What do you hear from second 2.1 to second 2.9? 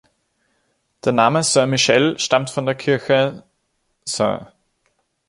stammt von der